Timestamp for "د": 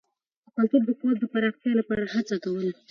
0.55-0.59, 0.87-0.89, 1.21-1.25